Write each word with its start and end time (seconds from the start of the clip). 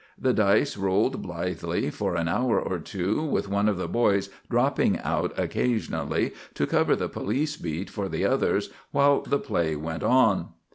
The 0.19 0.33
dice 0.33 0.77
rolled 0.77 1.21
blithely 1.21 1.91
for 1.91 2.15
an 2.15 2.27
hour 2.27 2.59
or 2.59 2.79
two 2.79 3.21
with 3.23 3.47
one 3.49 3.69
of 3.69 3.77
the 3.77 3.87
boys 3.87 4.31
dropping 4.49 4.97
out 5.01 5.31
occasionally 5.37 6.33
to 6.55 6.65
"cover" 6.65 6.95
the 6.95 7.07
police 7.07 7.55
beat 7.55 7.87
for 7.91 8.09
the 8.09 8.25
others 8.25 8.71
while 8.89 9.21
the 9.21 9.37
play 9.37 9.75
went 9.75 10.01
on. 10.01 10.53